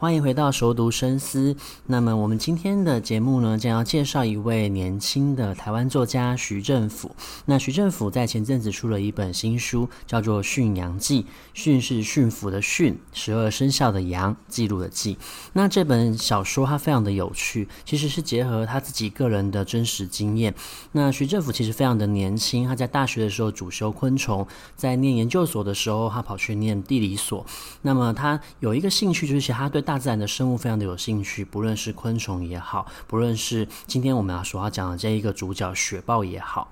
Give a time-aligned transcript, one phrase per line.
[0.00, 1.54] 欢迎回到熟读深思。
[1.84, 7.14] 那么，我们今天的节目呢，将要介绍一位年轻的台湾作家徐政府。
[7.44, 11.22] 那徐政府在前阵子出了一本新书，叫做《驯羊记》。
[11.52, 15.18] 驯是驯服的驯，十二生肖的羊，记录的记。
[15.52, 20.54] 那这本小说它非常的有趣，其实是结合他自己个人的真实经验。
[20.92, 27.44] 那徐政府其实非常的年轻，他在大学的时候主修昆虫，在念研究所的时候，他跑去念地理所。
[27.82, 36.70] 那么他有一个兴趣，就是他对大自然的生物非常的有兴趣，不论是昆虫也好，不论是今天我们要所要讲的这一个主角雪豹也好，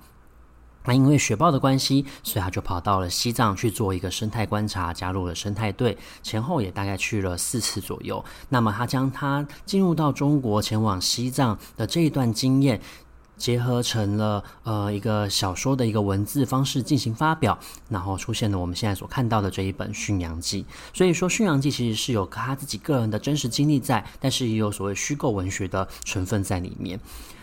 [0.85, 8.23] 那因为雪豹的关系，所以他就跑到了西藏去做一个生态观察，加入了生态队，前后也大概去了四次左右。
[8.47, 12.79] 那么他将他进入到中国，前往西藏的这一段经验。
[13.39, 17.57] 结合成了呃一个小说的一个文字方式进行发表，
[17.89, 20.63] 然后出现了我们现在所看到的这一本《驯羊记》。
[20.95, 26.99] 所以说，《驯羊记》其实是有他自己个人的真实经历在，但是也有所谓虚构文学的成分在里面。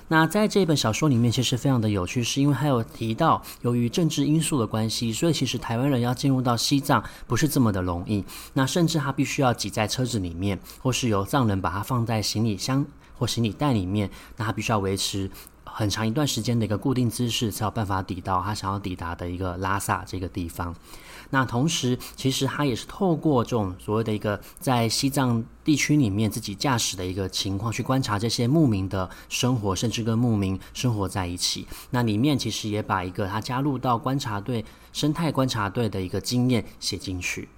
[0.08, 8.24] 那在这本小说里面，其实非常的有趣，是因为他有提到，由于政治因素的关系，所以其实台湾人要进入到西藏不是这么的容易。
[8.52, 12.86] 那甚至他必须要挤在车子里面，或是由藏人把它放在行李箱
[13.18, 15.28] 或行李袋里面，那他必须要维持。
[15.78, 20.74] 很长一段时间的一个固定姿势，才有办法抵到他想要抵达的一个拉萨这个地方。
[21.28, 31.66] 那同时，其实他也是透过这种所谓的一个在西藏地区里面自己驾驶的一个情况，去观察这些牧民的生活，甚至跟牧民生活在一起。
[31.90, 37.50] 那里面其实也把一个他加入到观察队、生态观察队的一个经验写进去。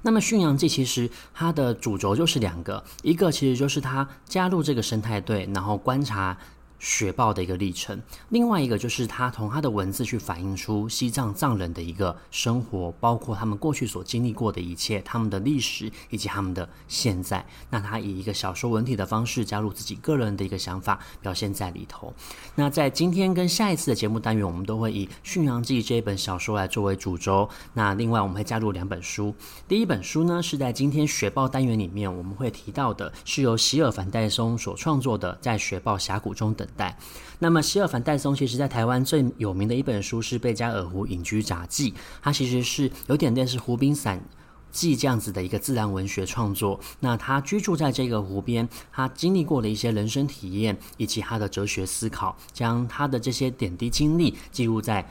[0.00, 6.38] 那么《驯羊记》其实它的主轴就是两个，一个其实就是他加入这个生态队，然后观察。
[6.78, 17.44] 雪豹的一个历程，另外一个就是他从他的文字去反映出西藏藏人的一个生活，包括他们过去所经历过的一切，他们的历史以及他们的现在。
[17.70, 22.12] 那他以一个小说文体的方式加入自己个人的一个想法，表现在里头。
[22.54, 27.48] 那在今天跟下一次的节目单元，我们都会以《驯羊记》这一本小说来作为主轴。
[27.72, 29.34] 那另外我们会加入两本书，
[29.66, 36.68] 第一本书呢是在今天雪豹单元里面我们会提到的，是由席尔凡戴松所创作的《在雪豹峡谷中等》。
[36.76, 36.96] 代，
[37.38, 41.90] 那么西尔凡戴松其实在台湾最有名的一本书是《贝加尔湖隐居札记》，
[42.22, 44.22] 它其实是有点类似《湖滨散
[44.70, 46.78] 记》这样子的一个自然文学创作。
[47.00, 55.06] 那他居住在这个湖边，他经历过的一些人生体验以及他的哲学思考，将他的这些点滴经历记录在。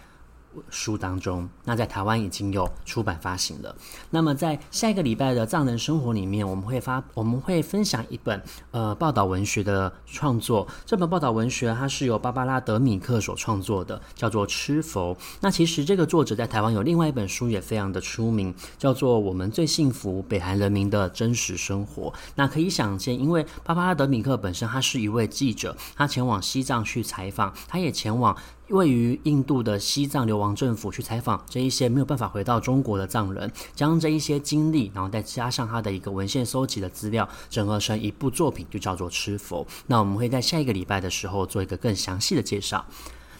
[0.70, 3.76] 书当中，那在台湾已经有出版发行了。
[4.10, 8.42] 那么在下一个礼拜的藏人生活里面，我们会发我们会分享一本
[8.72, 10.68] 呃报道文学的创作。
[10.86, 15.16] 这本报道文学它是由芭芭拉·德米克所创作的，叫做《吃佛》。
[15.42, 22.10] 那其实这个作者在台湾有另外一本书也非常的出名，叫做《我们最幸福：北韩人民的真实生活》。
[22.36, 28.36] 那可以想见，因为芭芭拉·德米克本身他是一位记者，他前往西藏去采访，他也前往。
[28.70, 39.66] 位于印度的西藏流亡政府去采访这一些没有办法回到中国的藏人，将这一些经历，然后再加上他的一个文献搜集的资料，整合成一部作品，就叫做《吃佛》。
[39.88, 42.86] 那我们会在下一个礼拜的时候做一个更详细的介绍。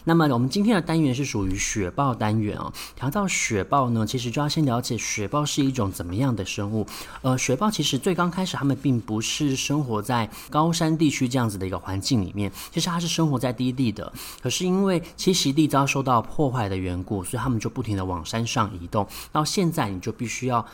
[0.06, 2.70] 那么我们今天的单元是属于雪豹单元哦。
[2.94, 6.86] 谈到雪豹呢，其实就要先了解雪豹是一种怎么样的生物。
[7.22, 14.12] 呃，雪豹其实最刚开始，它们并不是生活在高山地区这样子的一个环境里面，其实它是生活在低地的。
[14.42, 19.06] 可是因为栖息地遭受到破坏的缘故，所以它们就不停的往山上移动。
[19.32, 20.66] 到现在，你就必须要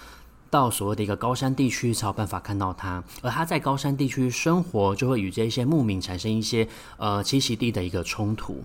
[0.50, 3.02] 到所谓的一个高山地区才有办法看到它。
[3.22, 6.66] 而它在高山地区生活，就会与这些牧民产生一些
[6.96, 8.64] 呃栖息地的一个冲突。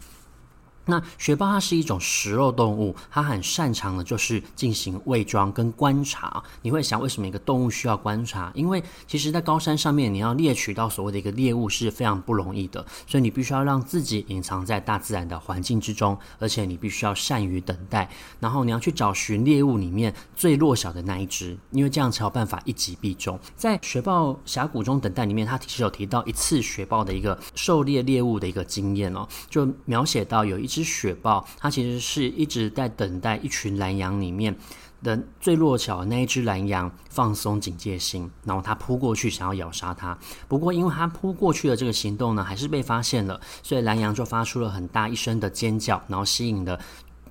[0.86, 6.44] 那雪豹它是一种食肉动物，它很擅长的就是进行伪装跟观察。
[6.62, 8.52] 你会想，为什么一个动物需要观察？
[8.54, 18.08] 因为其实，在高山上面，你要猎取到所谓的一个猎物是非常不容易的，所以你必须要让自己隐藏在大自然的环境之中，而且你必须要善于等待，
[18.40, 23.40] 然后你要去找寻猎物里面最弱小的那一只，因为这样才有办法一击必中。
[23.56, 30.70] 在雪豹峡谷中等待里面，它其实有提到一次雪豹的一个狩猎猎物的一个经验哦，就描写到有一。
[30.76, 34.54] 只雪豹，它其实是一直在等待一群蓝羊里面
[35.02, 40.18] 的最弱小的那一只蓝羊放松警戒心，然后它扑过去想要咬杀它。
[40.50, 46.78] 不过，因为它扑过去的这个行动呢，还是被发现了，所以蓝羊就发出了很大一声的尖叫，然后吸引了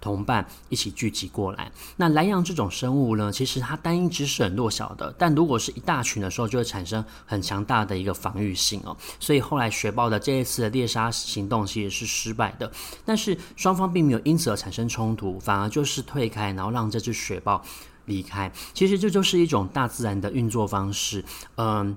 [0.04, 1.72] 同伴一起聚集过来。
[1.96, 8.94] 那莱羊这种生物呢，其实它单一只是很弱小的，但如果是一大群的时候，就会产生很强大的一个防御性哦。
[9.18, 12.70] 所以后来雪豹的这一次的猎杀行动其实是失败的，
[13.06, 17.62] 但是双方并没有因此而产生冲突，反而就是退开，然后让这只雪豹
[18.04, 18.52] 离开。
[18.74, 21.24] 其实这就是一种大自然的运作方式，
[21.56, 21.96] 嗯。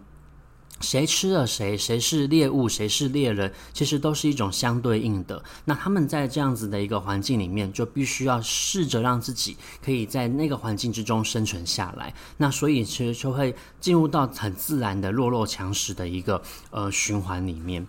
[0.79, 5.43] 谁吃了谁，谁是猎物，谁是猎人，其实都是一种相对应的。
[5.65, 12.13] 那他们在这样子的一个环境里面，就必须要试着让自己可以在那个环境之中生存下来。
[12.37, 17.85] 那所以其实就会进入到很自然的弱肉强食的一个呃循环里面。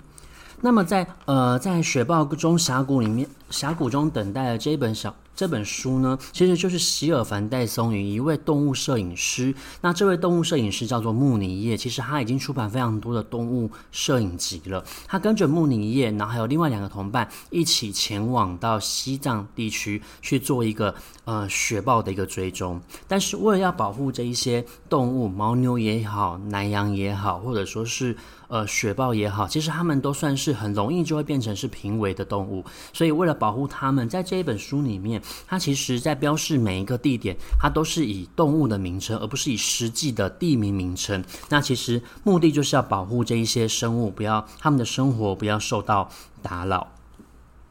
[0.61, 5.15] 那么在呃在雪豹中峡谷里面，峡谷中等待的这一本小。
[5.39, 9.55] 这本书呢，其实就是席尔凡·戴松与一位动物摄影师。
[9.81, 14.85] 那这位动物摄影师叫做穆尼叶，其实他已经出版非常多的动物摄影集了。
[15.07, 20.93] 他跟着穆尼叶，然后还有另外两个同伴一起前往到西藏地区去做一个
[21.23, 22.81] 呃雪豹的一个追踪。
[23.07, 28.17] 但是为了要保护这一些动物，牦牛也好，南羊也好，或者说是
[28.49, 32.65] 呃雪豹也好，其实它们都算是很容易就会变成是濒危的动物。
[32.93, 35.23] 所以为了保护它们，在这一本书里面。
[35.47, 41.25] 它其实，在标示每一个地点，它都是以动物的名称，而不是以实际的地名名称。
[41.49, 46.09] 那其实目的就是要保护这一些生物，不要它们的生活不要受到
[46.43, 46.87] 打扰。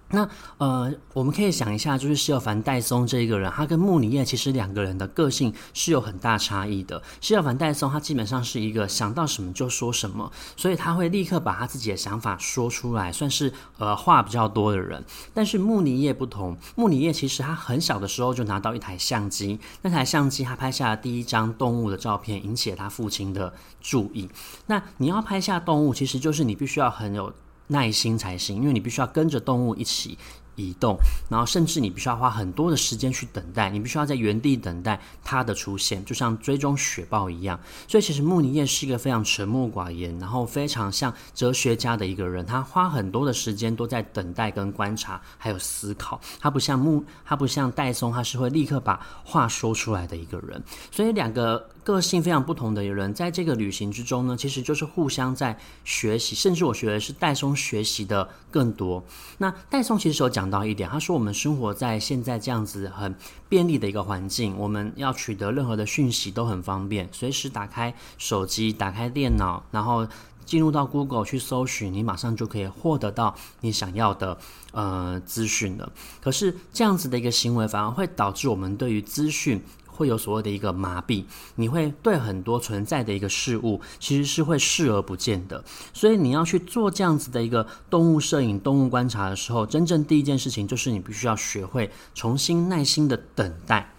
[0.09, 0.27] 那
[0.57, 7.01] 呃，我们可以想一下，就是希尔凡·戴松这一个人，他跟穆尼叶其实两个人的个性是有很大差异的。
[7.19, 15.03] 希尔凡·戴松他基本上是一个想到什么就说什么，所以他会立刻把他自己的想法说出来，算是呃话比较多的人。
[15.33, 24.29] 但是穆尼叶不同，穆尼叶其实他很小的时候就拿到一台相机，那台相机他拍下了第一张动物的照片，引起了他父亲的注意。
[24.67, 27.33] 那你要拍下动物，其实就是你必须要很有。
[27.67, 30.17] 耐心才行，因为你必须要跟着动物一起
[30.57, 30.97] 移动，
[31.29, 37.57] 然后甚至你必须要花很多的时间去等待，你必须要在原地等待它的出现，就像追踪雪豹一样。
[37.87, 46.19] 所以其实穆尼叶是一个非常沉默寡言，然后非常像哲学家的一个人，他花很多的时间都在等待跟观察，还有思考。
[46.39, 50.61] 他不像穆，他不像戴松，他是会立刻把话说出来的一个人。
[50.91, 51.69] 所以两个。
[51.87, 59.01] 个性非常不同的人，在这个旅行之中呢，其实就是互相在学习，甚至我觉得是戴松学习的更多。
[59.37, 63.15] 那戴松其实有讲到一点，他说我们生活在现在这样子很
[63.49, 70.07] 便利的一个环境，我们要取得任何的讯息都很方便，随时打开手机、打开电脑，然后
[70.45, 74.37] 进入到 Google 去搜寻，你马上就可以获得到你想要的
[74.71, 75.91] 呃资讯了。
[76.21, 79.61] 可是这样子的一个行为，反而会导致我们对于资讯。
[79.97, 85.63] 会有所谓的一个麻痹，你会对很多存在的一个事物，其实是会视而不见的。
[85.91, 93.91] 所以你要去做这样子的一个动物摄影、动物观察的时候，真正第一件事情就是你必须要学会重新耐心的等待，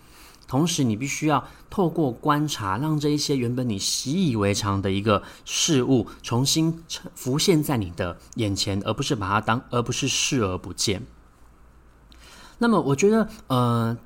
[0.46, 6.80] 同时你必须要透过观察，让这一些原本你习以为常的一个事物重新
[7.16, 11.02] 浮现在你的眼前，而不是把它当，而不是视而不见。
[12.58, 13.98] 那么，我觉得，呃。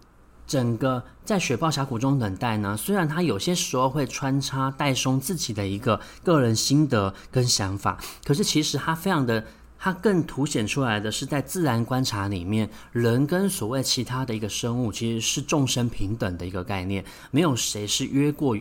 [0.53, 9.43] 整个在雪豹峡谷中等待呢，虽然他有些时候会穿插戴松自己的一个个人心得跟想法，可是其实他非常的，
[9.79, 18.55] 他更凸显出来的是在自然观察里面，人跟所谓其他的一个生物其实是众生平等的一个概念，没有谁是约过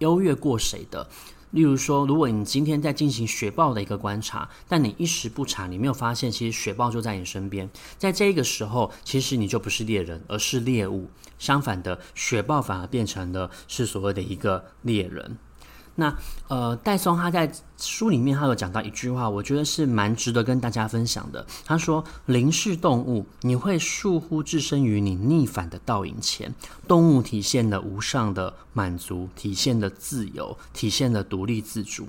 [0.00, 1.08] 优越过谁的。
[1.52, 7.70] 例如说，如果你今天在进行雪豹的一个观察，但你一时不察，你没有发现，其实雪豹就在你身边。
[7.96, 11.08] 在这个时候，其实你就不是猎人，而是猎物。
[11.38, 15.36] 相反的，雪豹反而变成了是所谓的一个猎人。
[15.94, 16.16] 那
[16.48, 21.44] 呃，戴松他在书里面他有讲到一句话，我觉得是蛮值得跟大家分享的。
[21.64, 26.54] 他说：“灵是动物，你会束乎置身于你逆反的倒影前。
[26.88, 32.08] 动物体现了无上的满足，体现了自由，体现了独立自主。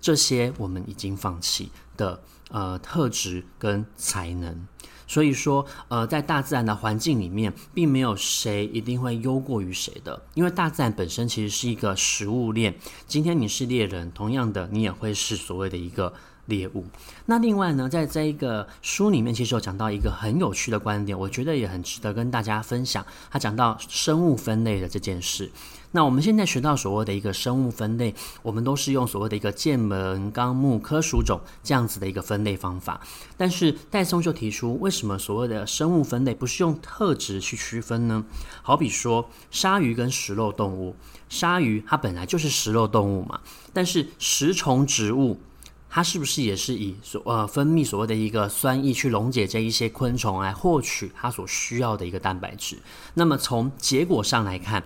[0.00, 4.66] 这些我们已经放弃的呃特质跟才能。”
[5.10, 12.78] 所以说，呃，在大自然的环境里面，并没有谁一定会优过于谁的，因为大自然本身其实是一个食物链。
[13.06, 16.12] 今天你是猎人，同样的，你也会是所谓的一个
[16.44, 16.84] 猎物。
[17.24, 23.02] 那另外呢，在这一个书里面，其实有讲到一个很有趣的观点，我觉得也很值得跟大家分享。
[23.30, 25.50] 他讲到生物分类的这件事。
[25.92, 33.00] 那我们现在学到所谓的一个生物分类，我们都是用所谓的一个界门纲目科属种这样子的一个分类方法。
[33.36, 38.24] 但是戴松就提出，为什么所谓的生物分类不是用特质去区分呢？
[38.62, 40.94] 好比说鲨鱼跟食肉动物，
[41.28, 43.40] 鲨鱼它本来就是食肉动物嘛，
[43.72, 45.40] 但是食虫植物，
[45.88, 52.76] 它是不是也是以所呃分泌所谓的一个酸液去溶解这一些昆虫来获取它所需要的一个蛋白质？
[53.14, 54.84] 那么从结果上来看，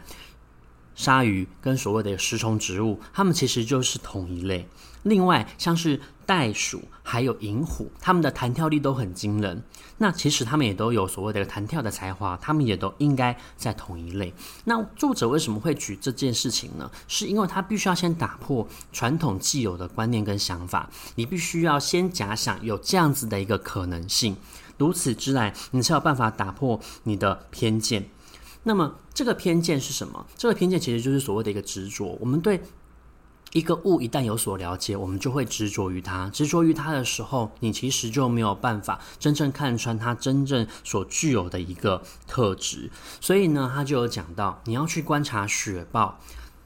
[0.94, 4.68] 鲨鱼跟所谓的食虫植物，它们其实就是同一类。
[5.04, 9.60] 另外，像是袋鼠还有银虎，它们的弹跳力都很惊人。
[9.98, 14.32] 那其实它们也都有所谓的弹跳的才华，它们也都应该在同一类。
[14.64, 16.88] 那作者为什么会举这件事情呢？
[17.08, 24.36] 是因为他必须要先打破传统既有的观念跟想法，你必须要先假想有这样子的一个可能性，
[24.78, 28.08] 如此之来，你才有办法打破你的偏见。
[28.64, 30.26] 那么这个偏见是什么？
[30.36, 32.16] 这个偏见其实就是所谓的一个执着。
[32.20, 32.62] 我们对
[33.52, 36.30] 一个物一旦有所了解，我们就会执着于它。
[36.30, 42.90] 执着于它的时候，你其实就没有办法真正看穿它真正所具有的一个特质。
[43.20, 46.18] 所以呢，他就有讲到，你要去观察雪豹，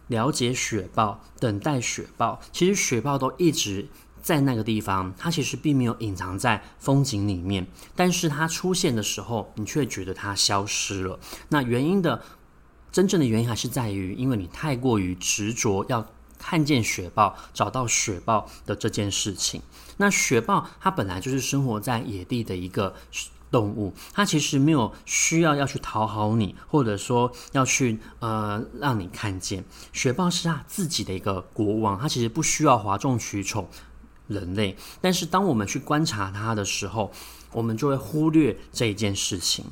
[0.06, 2.40] 了解雪豹，等待雪豹。
[2.52, 3.88] 其实雪豹都一直
[4.26, 7.64] 在那个地方，它其实并没有隐藏在风景里面，
[7.95, 11.16] 但是它出现的时候，你却觉得它消失了。
[11.50, 12.21] 那原因的
[12.90, 16.04] 真正的原因还是在于，因为你太过于执着要。
[16.38, 19.62] 看见雪豹，找到雪豹的这件事情。
[19.97, 22.95] 那雪豹它本来就是生活在野地的一个
[23.50, 29.64] 动物，它其实没有需要要去讨好你，或者说要去呃让你看见。
[29.95, 33.66] 雪豹是它自己的一个国王，它其实不需要哗众取宠
[34.28, 34.76] 人类。
[35.00, 37.11] 但是当我们去观察它的时候，
[37.52, 39.64] 我们就会忽略这一件事情。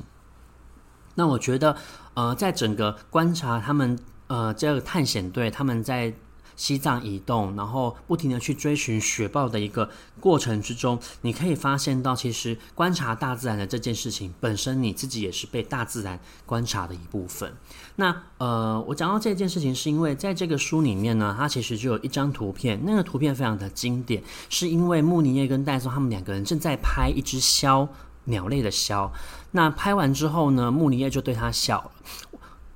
[1.15, 1.77] 那我觉得，
[2.13, 3.97] 呃，在整个观察他们
[4.27, 6.13] 呃这个探险队他们在。
[6.55, 17.53] 西藏移动，然后不停地去追寻雪豹的一个过程之中，你可以发现到，其实观察大自然的这件事情本身，你自己也是被大自然观察的一部分。
[17.97, 27.87] 那呃，我讲到这件事情，是因为在这个书里面呢，它其实就有一张图片，那个图片非常的经典，是因为穆尼叶跟戴松他们两个人正在拍一只鸮，
[28.25, 29.09] 鸟类的鸮。
[29.51, 31.91] 那拍完之后呢，穆尼叶就对他笑了。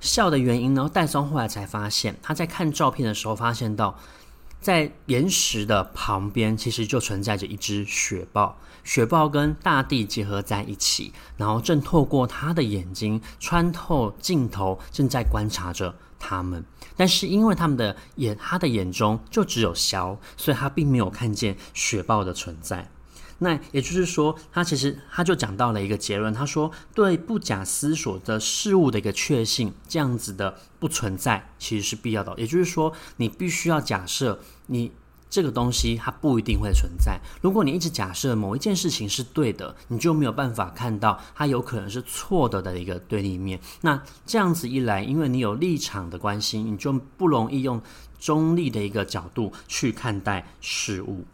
[0.00, 0.90] 笑的原因呢？
[0.92, 3.96] 戴松后来才发现，他在看照片的时候发现到，
[4.60, 8.58] 在岩石的旁边其实就存在着一只雪豹。
[8.82, 16.64] 雪豹跟大地结合在一起，然后正透过他的眼睛穿透镜头，正在观察着他们。
[16.96, 22.90] 但是因为他们的眼，他的眼中就只有鸮，所以他并没有看见雪豹的存在。
[23.42, 32.34] 那也就是说，他其实他就讲到了一个结论，他说，对不假思索的事物的一个确信，这样子的不存在其实是必要的。
[32.36, 34.92] 也就是说，你必须要假设你
[35.30, 37.18] 这个东西它不一定会存在。
[37.40, 43.58] 如果你一直假设某一件事情是对的，你就没有办法看到它有可能是错的的一个对立面。
[43.80, 47.80] 那这样子一来，因为你有立场的关系，你就不容易用
[48.18, 51.24] 中立的一个角度去看待事物。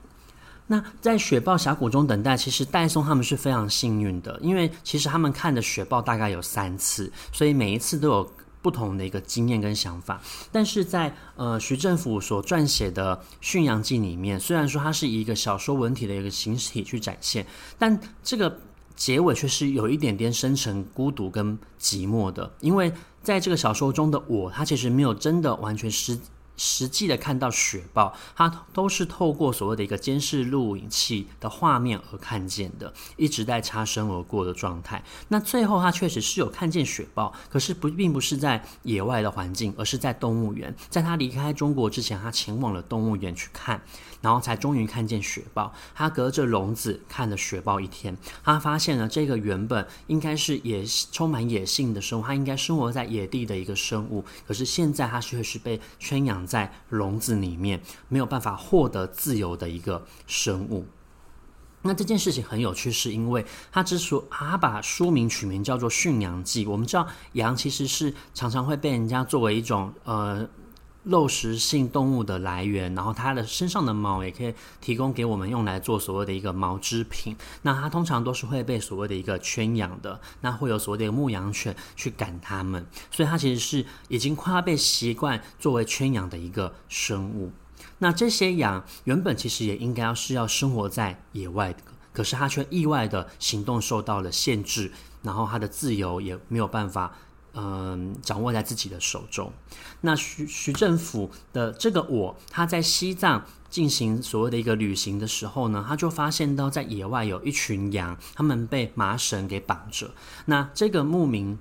[0.68, 10.20] 那在雪豹峡谷中等待，其实戴松他们是非常幸运的，因为其实他们看的雪豹大概有三次，所以每一次都有不同的一个经验跟想法。
[10.50, 17.46] 但是在呃徐政甫所撰写的《驯羊记》里面，虽然说它是以一个小说文体的一个形体去展现，
[17.78, 18.58] 但这个
[18.96, 22.92] 结尾却是有一点点深沉、孤独跟寂寞的，因为
[23.22, 26.18] 在这个小说中的我，他其实没有真的完全失。
[26.56, 35.02] 实际的看到雪豹，它都是透过所谓的一个监视录影器的画面而看见的，一直在擦身而过的状态。
[35.28, 40.74] 那最后他确实是有看见雪豹，可是不并不是在野外的环境，而是在动物园。
[40.88, 43.82] 在他离开中国之前，他前往了动物园去看，
[44.20, 45.72] 然后才终于看见雪豹。
[45.94, 60.86] 他隔着笼子看了雪豹一天，他发现了这个原本应该是野充满野性的生物，它应该生活在野地的一个生物，可是现在它却是被圈养在笼子里面，没有办法获得自由的一个生物。
[61.82, 70.48] 那这件事情很有趣，是因为他之所以他把书名取名叫做《驯养记》，我们知道羊其实是常常会被人家作为一种呃。
[71.06, 77.36] 肉食性动物的来源，然后它的身上的毛也可以提供给我们用来做所谓的一个毛织品。
[77.62, 87.52] 那它通常都是会被所谓的一个圈养的，那会有所谓的牧羊犬去赶它们，所以它其实是已经快要被习惯作为圈养的一个生物。
[87.98, 91.78] 那这些羊原本其实也应该要是要生活在野外的，
[92.12, 94.90] 可是它却意外的行动受到了限制，
[95.22, 97.16] 然后它的自由也没有办法。
[97.58, 99.50] 嗯，掌握在自己的手中。
[100.02, 110.10] 那徐徐政甫的这个我，他在西藏进行所谓的一个旅行的时候呢，他就发现到在野外有一群羊，他们被麻绳给绑着。
[110.44, 111.58] 那这个牧民，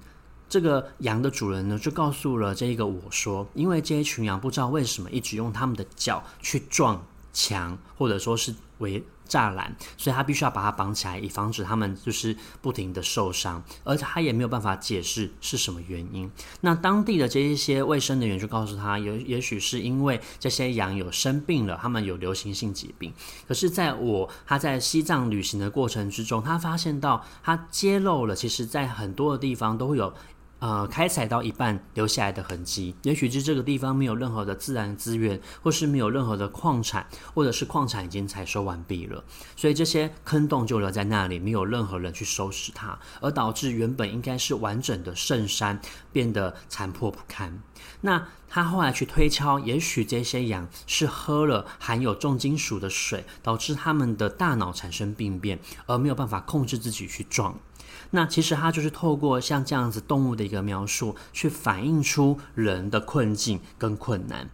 [0.49, 16.29] 这个羊的主人呢，就告诉了这个我说，因为这一群羊不知道为什么一直用他们的脚去撞墙，或者说是围栅栏，所以他必须要把它绑起来，以防止他们就是不停的受伤，而且他也没有办法解释是什么原因。
[16.61, 23.13] 那当地的这一些卫生人员就告诉他，也也许是因为这些羊有生病了，他们有流行性疾病。
[23.47, 30.13] 可是，在我他在西藏旅行的过程之中，他发现到他揭露了，其实在很多的地方都会有。
[30.59, 39.23] 呃，开采到一半留下来的痕迹，也许是这个地方没有任何的自然资源，或是没有任何的矿产，或者是矿产已经采收完毕了，
[39.55, 45.79] 所以这些坑洞就留在那里，没有任何人去收拾它，而导致原本应该是完整的圣山
[46.11, 47.61] 变得残破不堪。
[48.01, 57.59] 那他后来去推敲，也许这些羊是喝了含有重金属的水，导致他们的大脑产生病变，而没有办法控制自己去撞。
[58.15, 64.49] 那其实它就是透过像这样子动物的一个描述，去反映出人的困境跟困难。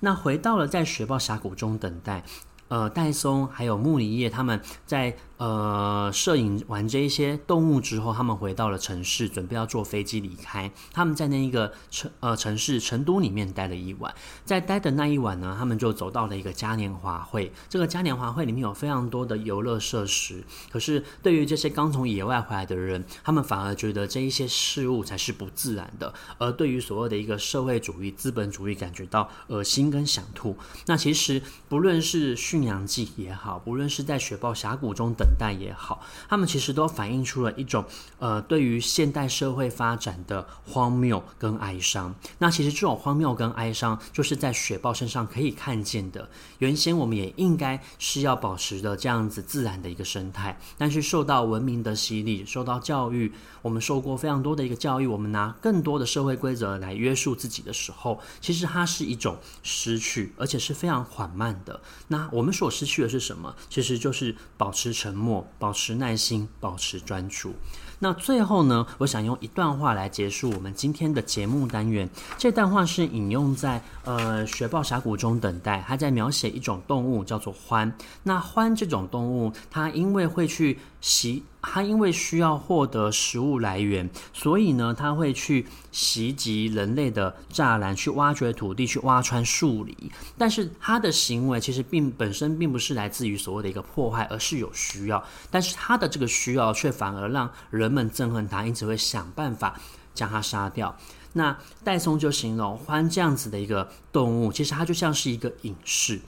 [0.00, 2.24] 那回到了在雪豹峡谷中等待，
[2.68, 5.16] 呃，戴松还有穆里叶他们在。
[5.38, 10.70] 呃，摄影完这一些动物之后，他们回到了城市，准备要坐飞机离开。
[10.92, 17.52] 他们在那一个城呃城市成都里面待了一晚，在待的那一晚呢，他们就走到了一个嘉年华会。
[17.68, 26.14] 这个嘉年华会里面有非常多的游乐设施，可是对于这些刚从野外回来的人，他们反而觉得这一些事物才是不自然的。
[26.38, 30.56] 而对于所谓的一个社会主义、资本主义，感觉到恶心跟想吐。
[30.86, 35.26] 那其实不论是驯养记也好，不论是在雪豹峡谷中等。
[35.38, 37.84] 代也好，他们其实都反映出了一种
[38.18, 42.14] 呃，对于现代社会发展的荒谬跟哀伤。
[42.38, 46.28] 那其实这种荒谬跟哀伤，就是在雪豹身上可以看见的。
[46.58, 61.80] 原先我们也应该是要保持的这样子自然的一个生态，但是受到文明的洗礼，受到教育，我们受过非常多的一个教育，我们拿更多的社会规则来约束自己的时候，其实它是一种失去，而且是非常缓慢的。
[62.08, 63.54] 那我们所失去的是什么？
[63.68, 65.46] 其实就是保持成沉默。
[65.58, 67.52] 保持耐心，保持专注。
[67.98, 72.08] 那最后呢，我想用一段话来结束我们今天的节目单元。
[72.38, 77.92] 这段话是引用在呃雪豹峡谷中等待，他在描写一种动物叫做獾。
[78.22, 90.10] 那獾这种动物，它因为会去袭，它因为需要获得食物来源，所以呢，它会去袭击人类的栅栏，去挖掘土地，去挖穿树篱。
[90.38, 95.22] 但是它的行为其实并本身并不是来自于所谓的一个破坏，而是有需要。
[95.50, 97.82] 但是它的这个需要却反而让人。
[97.82, 99.76] 人们憎恨他，因此会想办法
[100.14, 100.96] 将他杀掉。
[101.32, 106.20] 那戴松就形容獾这样子的一个动物，其实它就像是一个隐士，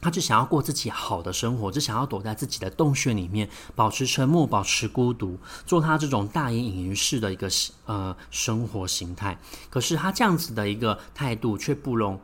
[0.00, 7.48] 他就想要过自己好的生活，就想要躲在自己的洞穴里面，保持沉默，保持孤独，做他这种大隐隐于市的一个
[7.86, 9.38] 呃生活形态。
[9.70, 12.20] 可是他这样子的一个态度却不容，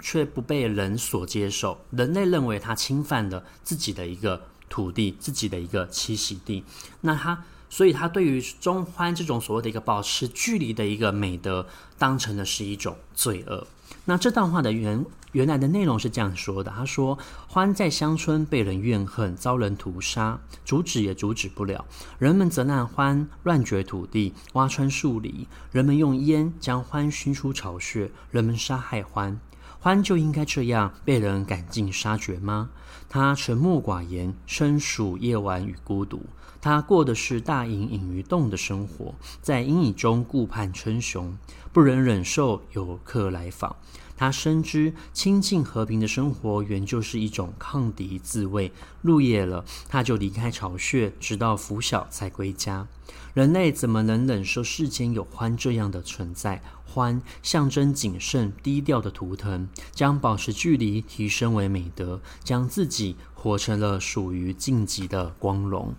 [0.00, 1.80] 却不被人所接受。
[1.90, 6.64] 人类认为他侵犯了自己的一个土地，自己的一个栖息地。
[7.00, 7.44] 那他。
[7.74, 13.66] 所以，他对于中欢这种所谓的一个保持距离的一个美德，当成的是一种罪恶。
[14.04, 15.02] 那这段话的原
[15.32, 17.18] 原来的内容是这样说的：他说，
[17.50, 21.84] 獾在乡村被人怨恨，遭人屠杀，阻止也阻止不了。
[22.18, 29.36] 人们责难獾乱掘土地，挖穿树篱；人们用烟将獾熏出巢穴，人们杀害獾。
[29.82, 32.70] 獾就应该这样被人赶尽杀绝吗？
[33.08, 36.22] 他沉默寡言，身属夜晚与孤独。
[36.60, 41.36] 他过的是大隐隐于洞的生活，在阴影中顾盼称雄，
[41.72, 43.74] 不忍忍受有客来访。
[44.16, 48.72] 他深知清静和平的生活原就是一种抗敌自卫。
[49.00, 52.86] 入夜了，他就离开巢穴，直到拂晓才归家。
[53.34, 56.62] 人类怎么能忍受世间有獾这样的存在？
[56.92, 65.94] 獾象征谨慎低调的图腾，将保持距离提升为美德，将自己活成了属于晋级的光荣。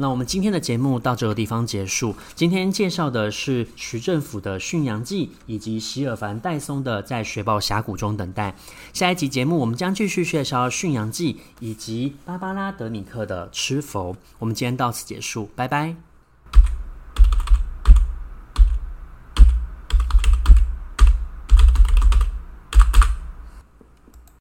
[0.00, 2.14] 那我们今天的节目到这个地方结束。
[2.34, 8.52] 今天介绍的是徐政府的《驯羊记》，以及席尔凡·戴松的《在雪豹峡谷中等待》。
[8.92, 14.14] 下一集节目，我们将继续介绍《驯羊记》以及芭芭拉·德米克的《吃佛》。
[14.38, 16.07] 我们今天到此结束，拜拜。